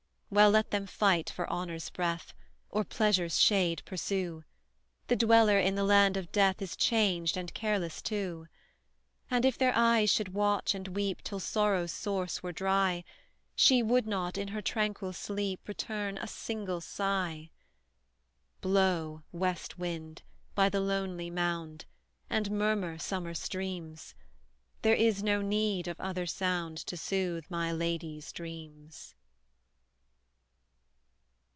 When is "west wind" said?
19.33-20.23